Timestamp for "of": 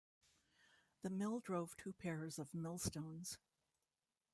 2.39-2.55